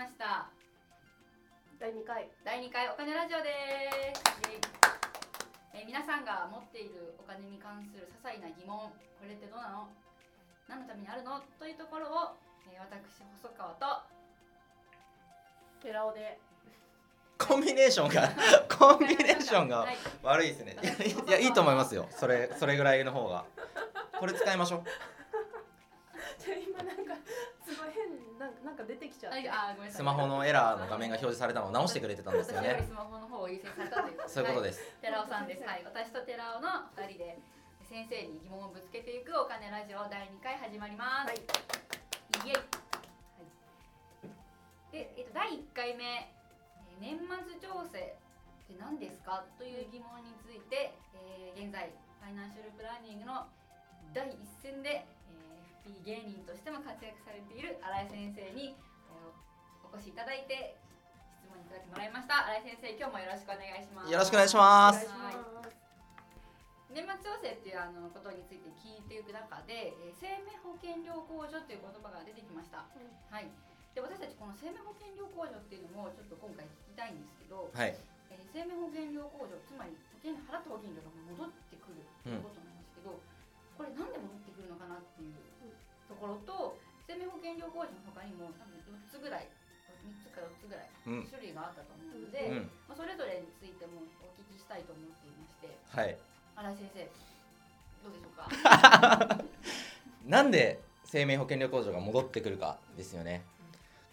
[0.00, 0.48] ました。
[1.78, 2.24] 第2回。
[2.44, 3.52] 第2回お金ラジオで
[4.16, 4.22] す。
[5.76, 8.92] えー皆さんが持っているお金に関する些細な疑問こ
[9.28, 9.88] れってどうなの？
[10.68, 11.40] 何のためにあるの？
[11.58, 12.32] というところを、
[12.72, 13.84] えー私細川と
[15.84, 16.38] 寺尾で。
[17.36, 18.28] コンビネーションが
[18.72, 19.96] コンビネーションがはい。
[20.22, 20.76] 悪いですね。
[21.28, 22.08] いやいいと思いますよ。
[22.10, 23.44] それそれぐらいの方が。
[24.18, 24.84] これ使いましょう。
[26.40, 27.14] じゃあ今なんか
[27.90, 29.50] 変なんかなんか出てきちゃっはいて。
[29.50, 30.00] あーごめんなさい。
[30.00, 32.82] スマホのエラーの画面が表示されたのを直してくれてたんですよね。
[32.86, 34.28] スマホの方を優先されたという。
[34.28, 34.80] そういうことす、です。
[34.80, 35.62] はい、寺尾さんです。
[35.64, 35.82] はい。
[35.84, 37.38] 私と寺尾の2人で
[37.90, 41.42] 先生に疑問をぶつけていくお金ラジオ第2回始まります、はい。
[42.46, 42.70] イエイ、はい、
[44.94, 48.14] で、えっと、第1回目えー年末調整って
[48.78, 51.90] 何ですかという疑問について、えー現在
[52.22, 53.48] ファイナンシャルプランニングの
[54.14, 58.90] 第一線で、えー芸人としても活躍されている新井先生に、えー
[59.90, 60.78] お越しいただいて
[61.42, 62.46] 質問に答えてもらいました。
[62.62, 64.12] 新井先生今日もよろしくお願いします。
[64.12, 65.02] よろしくお願いしおます。
[66.94, 73.50] 年末調整っていうあのことについて聞いていく中で、えー生命保険料控除っていう言葉が出てきました、はい。
[73.94, 77.98] で私たちこの生命保険料控除っていうのもちょっと今回聞きたいんですけど、はい。
[78.30, 82.02] えー生命保険料控除つまり保険払った保険料が戻ってくる
[87.70, 91.26] 料控除の他にも多分4つぐらい3つか4つぐらいうん。
[91.26, 92.70] 種類があったと思うのうで、ん。
[92.88, 96.16] まあ、それぞれについてもお聞きしたいと思っていましてはい。
[96.56, 97.10] 新井先生
[98.02, 99.44] どうでしょうか？
[100.26, 103.42] なんで生命保険料控除が戻ってくるかですよね。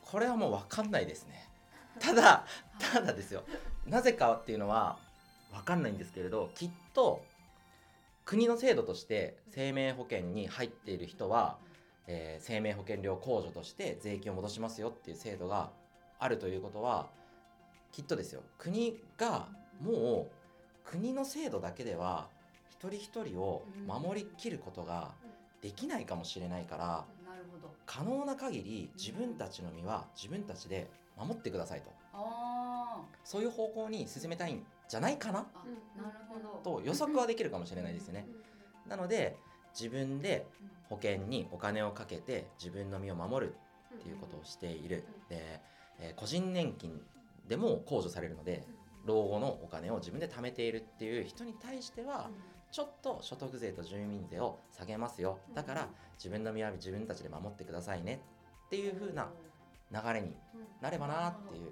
[0.02, 1.48] これはもう分かんないですね。
[2.00, 2.46] ただ
[2.80, 3.44] ただですよ。
[3.86, 4.98] なぜかっていうのは
[5.52, 7.24] 分かんないんですけれどきっと
[8.26, 11.58] 国の制度として生命保険に入っている人は、
[12.08, 15.72] えー生命保険料控除として税金を戻しますよっていう制度が
[16.20, 17.08] あるということは
[17.92, 18.42] きっとですよ。
[18.58, 19.48] 国が
[19.82, 22.28] もう国の制度だけでは
[22.70, 25.12] 一人一人を守りきることが
[25.62, 31.92] できないかもしれないからなるほど可能な限り自分たちの身は自分たちで守ってくださいと。
[32.14, 35.48] あそういう方向に進めたいんじゃないかななる
[36.30, 36.80] ほど。
[36.80, 38.28] と予測はできるかもしれないですよね。
[38.88, 39.38] なので
[39.80, 40.48] 自分で
[40.90, 43.56] 保険にお金をかけて自分の身を守る
[44.00, 45.04] っていうことをしている。
[45.30, 45.62] で、
[46.00, 47.02] えー個人年金
[47.48, 48.64] でも控除されるので
[49.06, 52.30] 老後のお金を自分で貯めているっていう人に対しては
[52.72, 55.40] ちょっと所得税と住民税を下げますよ。
[55.54, 55.88] だから
[56.18, 58.22] 自分の身は自分たちで守ってくださいね。
[58.66, 59.30] っていう風な
[59.92, 60.36] 流れに
[60.82, 61.72] なればなっていう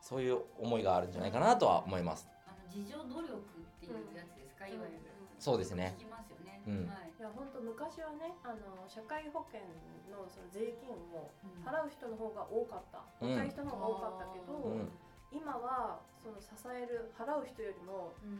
[0.00, 2.28] そういう思いがあるんじゃないかなとは思います。
[2.46, 3.38] あの自助努力っ
[3.78, 5.96] ていうやつですか、いわゆるそうですね。
[5.96, 6.86] 聞きますよね、うん。
[6.86, 7.08] はい。
[7.16, 9.64] いや本当昔はねあの社会保険
[10.12, 11.32] のその税金を
[11.64, 13.32] 払う人の方が多かった、うん。
[13.32, 14.92] 若い人の方が多かったけど、うん。
[15.32, 18.36] 今はその支える払う人よりもうん。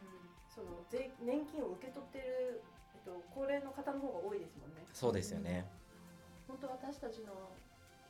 [0.53, 2.61] その税年金を受け取ってる、
[2.93, 4.85] えっと、高齢の方の方が多いですもんね。
[4.93, 5.65] そうですよね。
[6.47, 7.33] 本当私たちの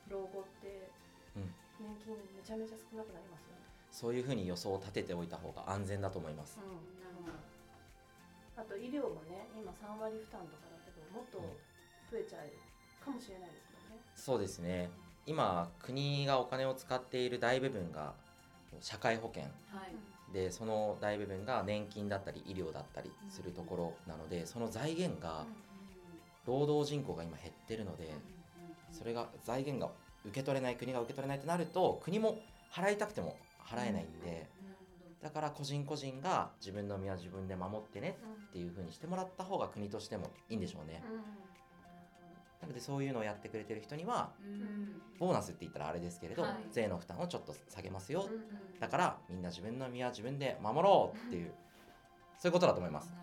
[0.09, 0.91] 老後って
[1.37, 1.47] うん。
[1.79, 6.57] 年金めちゃめちゃ少なくなりますよね、そういうふうに予想を立てておいた方が安全だと思います。
[6.57, 6.69] なる
[7.25, 7.50] ほど
[8.55, 11.39] あと医療もね今3割負担とかだけどもっと
[12.11, 14.89] 増えちゃうかもしれないですもんね、そうですね。
[15.25, 18.13] 今国がお金を使っている大部分が
[18.79, 19.43] 社会保険。
[19.43, 19.49] は
[19.87, 20.33] い。
[20.33, 25.45] でその大部分が年金だったり医療だったりするところなのでその財源が
[26.45, 28.13] 労働人口が今減ってるので
[28.91, 29.91] それが財源が
[30.25, 32.39] 受け取れない国が受け取れないとなると国も
[32.71, 33.35] 払いたくても
[33.65, 34.70] 払えないんでなる
[35.21, 38.17] だから個人個人が自分の身は自分で守ってね
[38.49, 41.03] っていう風にしてもらった方が国としてもいいんでしょうね。
[42.61, 44.31] なのでそういうのをやってくれてる人には
[45.19, 46.51] ボーナスって言ったらあれですけれど、はい。
[46.71, 51.53] 税の負担をちょっと下げますよ、うんだからみんな自分の身は自分で守ろうっていう
[52.39, 53.13] そういうことだと思います。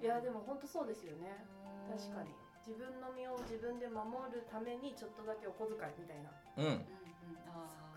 [0.00, 1.44] いやでも本当そうですよね。
[1.90, 2.32] うん確かに。
[2.66, 6.32] 自分の身を自分で守るためにちょっとだけお小遣いみたいな。
[6.56, 6.64] うん。
[6.64, 6.86] うんうん。
[7.44, 7.91] あ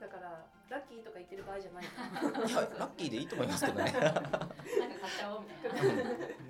[0.00, 1.84] だからラッキーとか言ってる場合じゃない。
[1.84, 1.86] い
[2.52, 3.90] やラッキーでいいと思いますけどね。
[3.90, 4.32] ーなんか買っ
[5.18, 6.02] ちゃおうみたいな。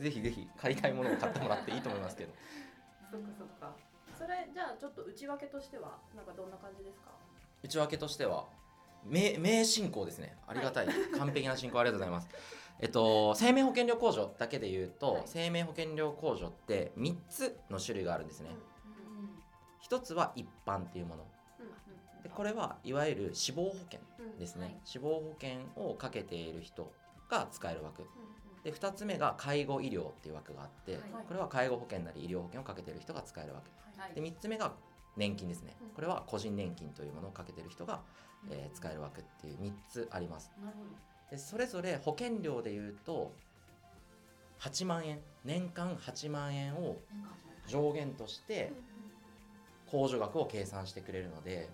[0.03, 2.33] ぜひぜひ買いたいものを買ってもらっていいと思いますけど。
[3.11, 3.77] そっかそっか。
[4.19, 7.11] それじゃあちょっと内訳としてはなんかどんな感じですか？
[7.63, 8.47] 内訳としては
[9.05, 10.37] 名名進行ですね。
[10.47, 10.89] ありがたい、
[11.19, 12.29] 完璧な進行ありがとうございます。
[12.81, 15.23] えっと生命保険料控除だけで言うと、はい。
[15.27, 18.51] 生命保険料控除って3つの種類があるんですね、
[19.89, 21.25] 1つは一般っていうもの
[22.25, 24.01] でこれはいわゆる死亡保険
[24.39, 24.77] ですね、はい。
[24.85, 26.91] 死亡保険をかけている人
[27.31, 28.03] が使える枠。
[28.65, 31.01] で2つ目が介護医療っていう枠があって、はい。
[31.29, 34.15] これは介護保険なり医療保険をかけている人が使える枠はい。
[34.15, 34.73] で3つ目が
[35.17, 35.77] 年金ですね。
[35.83, 35.89] うん。
[35.91, 38.01] これは個人年金というものをかけてる人が、
[38.51, 40.51] えー使える枠っていう3つあります。
[41.31, 43.33] でそれぞれ保険料でいうと
[44.61, 45.21] 8万円。
[45.45, 46.97] 年間8万円を
[47.67, 48.73] 上限として
[49.87, 51.69] 控除額を計算してくれるので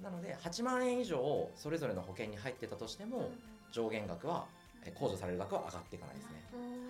[0.00, 1.20] なので8万円以上
[1.54, 3.30] それぞれの保険に入ってたとしても
[3.70, 4.46] 上限額は
[4.84, 6.42] えー控除される額は上がっていかないですね。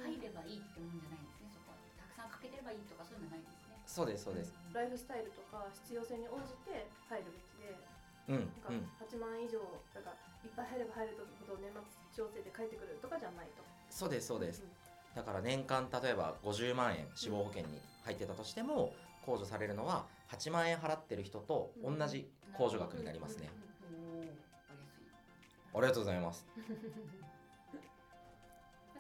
[0.07, 1.77] 入ればいいってもんじゃないんですねそこは。
[2.01, 3.77] たくさんかけてればいいとかそういうのないんですね。
[3.85, 4.55] そうですそうです。
[4.73, 7.77] ライフスタイルとか必要性に応じて入るべきで
[8.33, 9.61] うんなんかうん8万以上
[9.93, 13.61] なんかいっぱい入れば入るほど年末調整で返ってくるとかじゃないと。
[13.93, 14.65] そうですそうです。
[14.65, 14.73] ん。
[15.15, 17.77] だから年間例えば50万円死亡保険に
[18.09, 18.95] 入ってたとしても
[19.27, 22.27] 控除されるのは8万円払ってる人と同じ
[22.57, 23.49] 控除額になりますね。
[25.75, 26.47] ありがとうございます。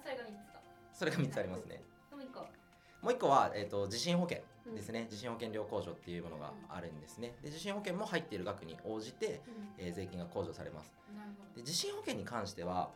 [0.02, 0.60] それが三つだ
[0.92, 1.82] それが3つありますね。
[2.10, 2.40] もう一個。
[2.40, 2.46] も
[3.10, 4.42] う1個は、えー、と地震保険
[4.74, 7.34] ですね、地震保険料控除っていうものがあるんですね。
[7.42, 9.42] で地震保険も入っている額に応じて、
[9.76, 10.94] えー税金が控除されます。
[11.54, 12.90] で地震保険に関しては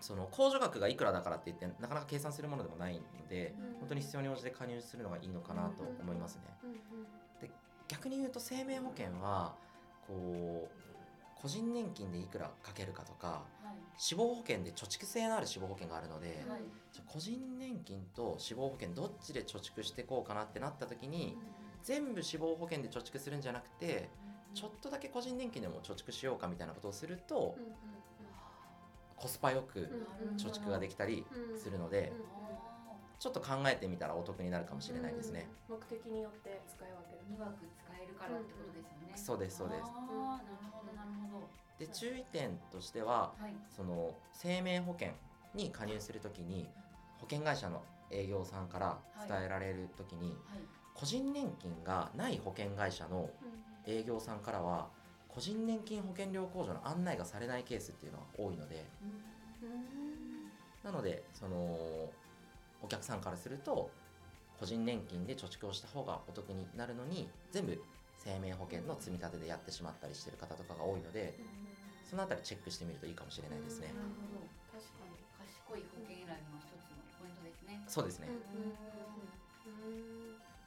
[0.00, 3.78] その控除額がいくらだからって言ってなかなか計算するものでもないのでうん。
[3.80, 6.42] 本当に必要に応じて加入するのがいいのかなと思いますね。
[6.62, 6.78] うんうん
[7.86, 9.54] 逆に言うと生命保険は
[10.06, 13.42] こう個人年金でいくらかけるかとかは
[13.72, 13.74] い。
[13.96, 16.60] 死亡保険で貯蓄性のある死亡保険があるのではい。
[16.92, 21.36] じゃあ個人年金と死亡保険どっちで貯蓄していこうかなってなった時に
[21.82, 24.08] 全部死亡保険で貯蓄するんじゃなくて
[24.54, 27.74] ちょっとだけ個人年金でも貯蓄しようかみたいなことをするとうんうん
[29.16, 30.36] コスパよくうん。
[30.36, 31.58] 貯蓄ができたりうん。
[31.58, 32.73] するのであ
[33.24, 35.48] ちょっと考えてみたらお得になるかもしれないですね。
[35.70, 35.76] うん。
[35.76, 37.24] 目的によって使い分ける。
[37.24, 39.12] ー二枠使えるからってことですよね。
[39.16, 39.80] そうですそうです。
[39.80, 41.48] ああなるほどなるほど。
[41.78, 43.54] で注意点としてははい。
[43.74, 45.08] その生命保険
[45.54, 46.68] に加入するときに
[47.18, 47.80] 保険会社の
[48.10, 50.36] 営業さんから伝えられるときにはい。
[50.92, 53.30] 個人年金がない保険会社の
[53.86, 54.88] 営業さんからは
[55.28, 58.84] 個人年金保険料控除の案内がされないケースっていうのが多いので
[60.84, 62.12] なのでその
[62.84, 63.88] お客さんからすると
[64.60, 67.80] 個人年金で貯蓄をした方がお得になるのに全部
[68.20, 71.32] 生命保険の積み立てでやってしまったりしてる方とかが多いので
[72.04, 73.88] そのあたりチェックしてみるといいかもしれないですね。
[73.96, 74.04] な。
[74.04, 74.44] るほど。
[74.76, 77.80] 確かに賢い保険選びの一つのポイントですね。
[77.88, 78.28] そうですね。
[78.28, 78.76] うん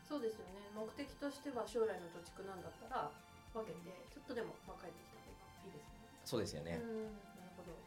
[0.09, 0.65] そうですよね。
[0.73, 3.11] 目的としては将来の貯蓄なんだったら
[3.53, 6.09] 分けてちょっとでもまあ帰ってきた方がいいですね。
[6.25, 6.81] そうですよね。
[6.81, 7.13] うん。
[7.37, 7.77] なるほど。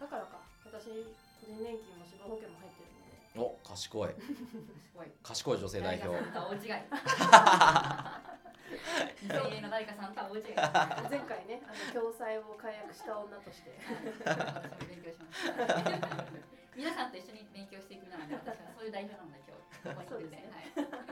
[0.00, 0.40] だからか。
[0.66, 0.90] 私
[1.38, 3.05] 個人年金も死亡保険も入ってるので
[3.36, 4.08] お賢い。
[5.22, 5.58] 賢い。
[5.58, 6.08] 女性代表。
[6.08, 6.72] 誰かさんとは大違い。
[9.26, 10.54] 2000円の誰かさんとは大違い。
[11.10, 13.78] 前回ねあの共済を解約した女として。
[14.24, 16.24] 私も勉強しました。
[16.76, 20.00] 皆さんと一緒に勉強していくなので私はそういう代表なので今日。
[20.08, 20.36] ここにいるんで
[20.74, 21.04] そうはい。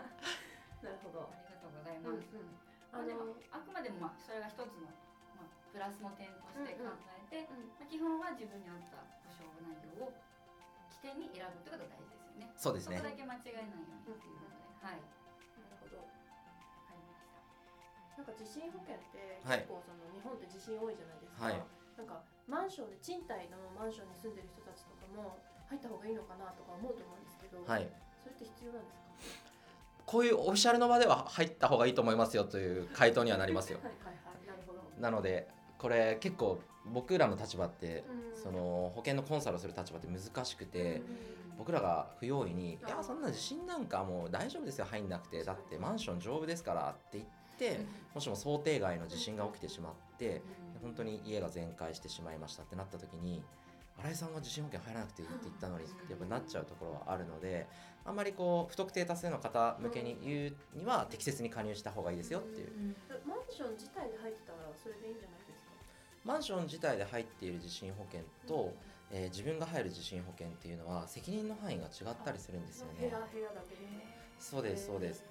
[0.85, 1.31] なるほど。
[1.32, 2.53] ありがとうございうんます、うん
[2.93, 4.87] まあ、であのもあくまでもまあそれが一つの、
[5.35, 10.34] まあ、プラスの点として考えて、うんまあ、基本は自分に合った保証内容を起
[11.05, 12.49] 点に選ぶってことが大事ですよね。
[12.56, 13.12] そうですねそこ。
[13.12, 15.05] だけ間違えないようにっていうことで、はい、わ
[15.69, 17.45] なるほどかりました。
[18.17, 21.61] なんか地震保険ってはい結構その日本って地震多いじゃないですか、はい
[21.95, 25.39] なんかマンションで賃貸のマンションに住んでる人たちとかも
[25.71, 27.89] 入った方がいいのかなとか思うと思うんですけど、はい。
[28.19, 29.55] それって必要なんですか？
[30.05, 33.79] こういうオフィシャルの場では入った方がいいと思いますよという回答にはなりますよ。
[33.79, 35.49] はいはいはいなるほどなので
[35.85, 38.43] これ結構僕らの立場ってうん。
[38.43, 41.00] その保険のコンサルをする立場って難しくて
[41.59, 45.45] 僕らが不用意に「いやそんな地震なんかもう大丈夫ですよ入んなくて。
[45.45, 47.26] だってマンション丈夫ですから」って言っ
[47.59, 50.43] てもしも想定外の地震が起きてしまって
[50.83, 53.43] 本当に家が全壊してしまいましたってなった時に
[54.03, 57.67] 新井さんが地震保険入らなくていいって言ったのにってやっぱなっちゃうところはあるので
[58.05, 62.97] あんまりこう不特定多数の方向けに言うには適切に加入した方がいいですよっていう。
[63.09, 65.44] えマンション自体で入ってたらそれでいいんじゃない？
[66.25, 72.99] マンション自体で入っている地震保険と、えー自分が入る地震保険っていうのは責任の範囲が違ったりするんですよね。
[73.00, 73.83] 部屋部屋だけで
[74.38, 75.25] そうですそうです。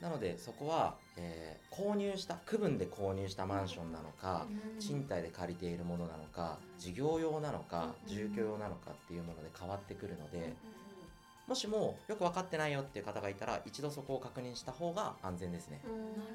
[0.00, 8.08] なのでそこは、えー購入した区分で購入したマンションなのか賃貸で借りているものなのか事業用なのかうん。
[8.08, 10.56] 住居用なのかっていうもので変わってくるので
[11.46, 15.80] もしもよく分かってないよっていう方がいたら一度そこを確認した方が安全ですね。
[15.84, 16.16] うんうん。
[16.16, 16.30] なる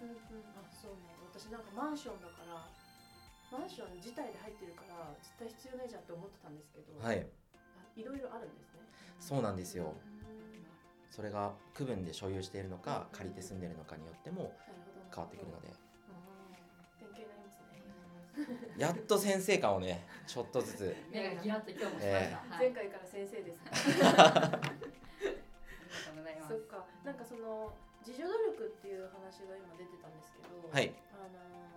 [0.00, 0.06] ほど。
[0.06, 0.16] うんうん。
[0.54, 1.16] あそうね。
[1.32, 2.39] 私なんかマンションだから
[3.50, 7.26] マンション自体で入ってるから絶対必要ないじゃんって思ってたんですけど、はい。
[7.96, 8.86] いろいろあるんですね。
[9.18, 9.90] そうなんですよ。
[9.90, 10.64] うん。
[11.10, 14.54] それが区分で所有しているのか借りて住んでいるのかによってもなる
[14.86, 15.10] ほど。
[15.10, 15.68] 変わってくるので。
[15.68, 17.10] うん。
[17.10, 18.78] 勉強になりますね。
[18.78, 20.94] やっと先生感をねちょっとずつ。
[21.10, 22.38] 目がギラッと今日もしました。
[22.38, 23.58] はい、前回から先生です
[26.46, 26.60] そっ。
[26.66, 26.86] か。
[27.04, 27.74] なんかその
[28.06, 30.94] 自助努力っていう話が今出てたんですけど、はい。
[31.12, 31.69] あの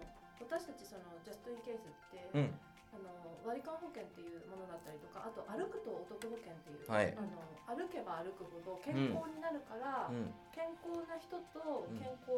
[0.43, 2.59] 私たちそのジャストインケースって、うん。
[2.93, 3.09] あの
[3.43, 7.11] 割り勘保険っていうものだったりとかあと歩くとお得保険っていう、はい。
[7.17, 7.27] あの
[7.65, 10.29] 歩けば歩くほど健康になるから、うん。
[10.53, 12.37] 健康な人とうん健康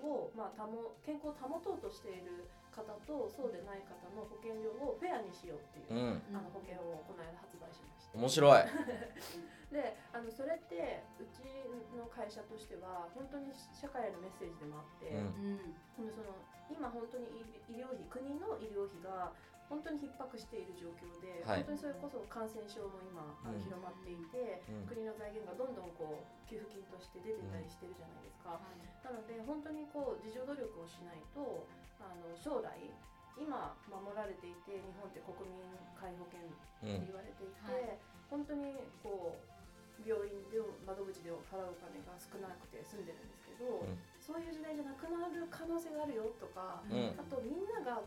[0.00, 6.22] を、まあ、保健康を保とうとしている方とそうでない方の保険料をフェアにしようっていう、うん。
[6.34, 8.18] あの保険をこの間発売しました。
[8.18, 8.64] 面白い。
[9.70, 11.46] であのそれってうち
[11.94, 16.10] の会社としては本当に社会へのメッセージでもあって、うん。
[16.10, 16.34] その
[16.70, 17.26] 今本当に
[17.70, 19.30] 医医療費国の医療費が
[19.70, 21.62] 本当に逼迫している状況で、はい。
[21.62, 23.62] 本当にそれこそ感染症も今、あのうん。
[23.62, 24.90] 広まっていて、うん。
[24.90, 28.74] 国の財源がどんどんこう給付金として出てたりしてるじゃないですか、はい。
[29.06, 31.62] なので本当にこう自助努力をしないと
[32.02, 32.74] あの将来
[33.38, 35.62] 今守られていて日本って国民
[35.94, 37.06] 皆保険うん。
[37.06, 37.94] って言われていて、はい。
[38.26, 38.74] 本当に
[39.06, 39.46] こう
[40.02, 43.94] 病院で窓口で払うお金が少なくて済んでるんですけど、うん。
[44.18, 47.14] そういう時代じゃなくなる可能性があるよとか、うん。
[47.14, 48.02] あとみんなが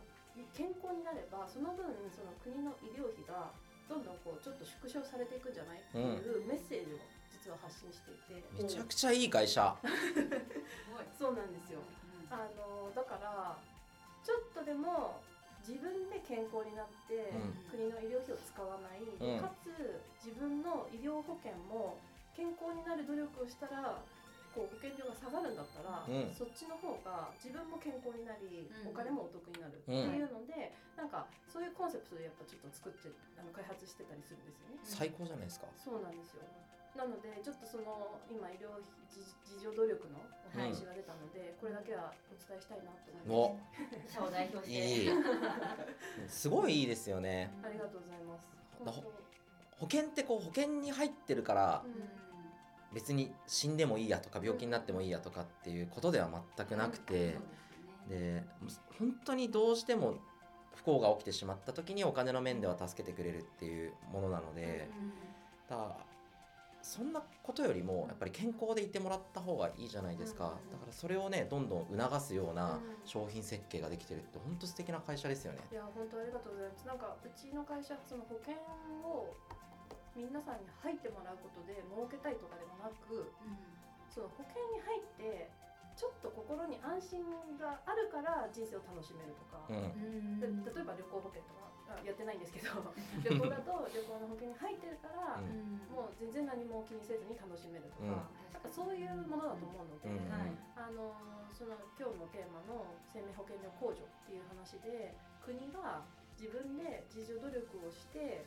[0.53, 3.53] 健康になればその分その国の医療費が
[3.89, 5.79] どんどんこうちょっと縮小されていくんじゃない？
[5.79, 6.97] っていうメッセージを
[7.29, 9.75] 実は発信していて、めちゃくちゃいい会社。
[11.19, 11.79] そうなんですよ。
[11.81, 12.33] うん。
[12.33, 13.57] あのだから
[14.23, 15.19] ちょっとでも
[15.67, 17.53] 自分で健康になって、うん。
[17.69, 19.41] 国の医療費を使わない、うん。
[19.41, 19.69] かつ
[20.23, 21.99] 自分の医療保険も
[22.35, 23.99] 健康になる努力をしたら
[24.53, 26.29] こう保険料が下がるんだったら、うん。
[26.29, 28.89] そっちの方が自分も健康になり、うん。
[28.89, 34.77] お金もお得になるっていうので、なんかそういうコンセプトでやっぱちょっと作ってあの開発してたりするんですよね。
[34.85, 35.67] 最高じゃないですか。
[35.73, 36.45] そうなんですよ。
[36.93, 44.13] なのでちょっとその今医療費自自助努力のお話が出たので、これだけはお伝えしたいなと思います。
[44.13, 44.77] 社を代表して。
[44.77, 45.09] いい。
[46.29, 47.49] すごいいいですよね。
[47.65, 48.47] ありがとうございます。
[48.85, 49.03] だ本
[49.79, 51.93] 保険ってこう保険に入ってるから当うん
[52.93, 57.37] 別に死んでもいいやとか病気になってもいいやとかっていうことでは全くなくて
[58.09, 58.43] で
[58.99, 60.15] 本当にどうしても
[60.75, 64.89] 不幸が起きてしまった時にお金の面では助けてくれるっていうものなので
[65.69, 65.97] だから
[66.83, 70.59] そんなことよりもやっぱり健康でいてもらった方がいいじゃないですか。
[70.65, 70.69] うん。
[70.69, 72.81] だからそれをねどんどん促すようなうん。
[73.05, 75.59] 商品設計ができてるって本当素敵な会社ですよね。
[75.71, 76.85] いや本当ありがとうございます。
[76.85, 78.55] なんかうちの会社その保険
[79.07, 79.33] を
[80.15, 83.33] 皆さんに入ってもらうことで儲けたいとかでもなく、
[84.09, 85.49] その保険に入って
[85.93, 87.25] ちょっと心に安心
[87.57, 89.65] があるから人生を楽しめるとか。
[89.69, 90.39] うん。
[90.41, 92.81] で例えば旅行保険とかあやってないんですけど
[93.21, 95.85] 旅行だと旅行の保険に入ってるから、うん。
[95.93, 98.09] もう全然何も気にせずに楽しめるとか,、うん。
[98.09, 100.29] なんかそういうものだと思うので、うん。
[100.29, 100.53] はい。
[100.75, 101.13] あの
[101.53, 105.13] その今日のテーマの生命保険料控除っていう話で
[105.45, 106.01] 国が
[106.33, 108.45] 自分で自助努力をして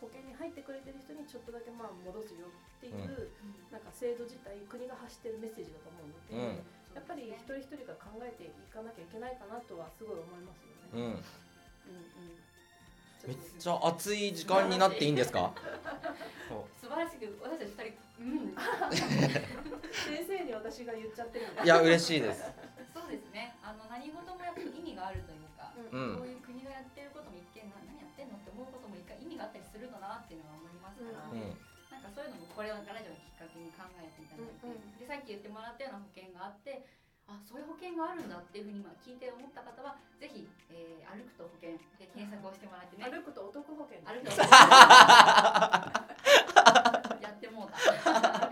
[0.00, 3.30] 保険に入ってくれてる人にちょっとだけまあ戻すよっていう、
[3.70, 6.62] なんか制度自体国が発してるメッセージだと思うので、うん。
[6.94, 10.88] やっぱり一人一人が考えていかなきゃいけないかなとはすごい思いますよね。
[10.94, 11.22] うん、うんうん。
[13.26, 15.52] めっちゃ熱い時間になっていいんですか？
[16.80, 18.54] 素晴らしく私たち二人うん。
[19.90, 22.46] 先生に私が言っちゃってるんでいや嬉しいです。
[22.94, 23.54] そうですね。
[23.62, 26.00] あの何事もやっぱり意味があるというか、うん。
[26.10, 26.16] うん。
[26.18, 27.37] こういう国がやってることも
[30.28, 31.40] っていうのは思いますから、うん。
[31.88, 36.84] なんかそういうのもこれをラジオのきっかけに考えていただいて、うんうんでさっき言ってもらったような保険があって
[37.24, 43.08] あそういう保険があるんだっていうふうに今聞いて思った方はぜひ、えー歩くと保険で検索をしてもらってね。
[43.08, 44.04] 歩くとお得保険。
[44.04, 44.36] 歩くと
[47.24, 47.80] やってもうた。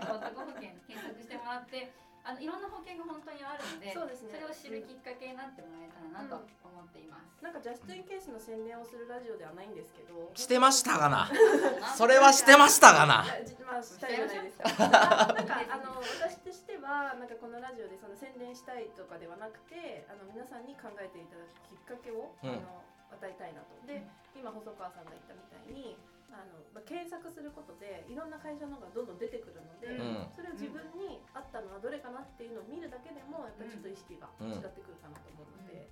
[0.09, 1.93] 歩くと保険検索してもらって
[2.27, 11.31] あのいろんな保険が本当にあるのでそうですねれを知るきっかけになってもらえたらなと思っています、なんかジャストインケースの宣伝をするラジオではないんですけどしてましたがな。
[11.79, 13.23] な それはしてましたがな。
[13.63, 14.67] まあしたいじゃないですか。
[14.67, 23.87] なんかあの私としてはなんかこのラジオでその宣伝したいとかではなくて、あの皆さんに考えていただくきっかけを、うんあの与えたいなと。
[23.87, 24.03] で、
[24.35, 25.95] 今細川さんが言ったみたいに。
[26.31, 30.27] あのまあ検索することでいろんな会社のがどんどん出てくるので、うん。
[30.35, 35.87] それを自分に合ったのはどれかなっていうのを見るだけでもやっぱりちょっと意識が違ってくるかなと思うので、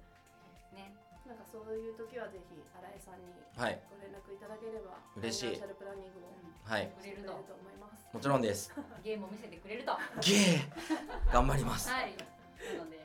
[0.76, 0.94] ね。
[1.26, 3.82] なんかそういう時はぜひ新井さんにはい。
[3.90, 5.58] ご連絡いただければ、嬉しい。
[5.58, 6.90] ファイナンシャルプランニングをはい。
[6.94, 8.06] くれるとしてくれると思います。
[8.14, 8.70] もちろんです。
[9.02, 9.92] ゲームを見せてくれると。
[9.98, 11.34] はゲー。
[11.34, 11.90] 頑張ります。
[11.90, 11.92] い。
[11.92, 13.02] なので、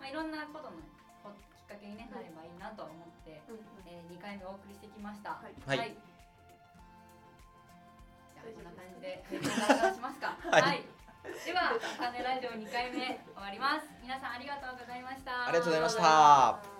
[0.00, 0.80] まあ、いろんなことの
[1.20, 5.36] こきっかけに、ね、なればいいなと思って、うんうんえー、2回目お送りしてきました。
[5.36, 5.76] はい。
[5.76, 5.96] はい
[8.54, 9.24] こんな感じで
[9.94, 10.36] しますか。
[10.50, 10.84] はい。
[11.44, 13.86] では「種ラジオ」2回目終わります。
[14.02, 15.46] 皆さんありがとうございました。
[15.46, 16.77] ありがとうございました